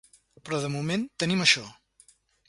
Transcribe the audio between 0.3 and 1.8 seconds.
Però de moment, tenim això.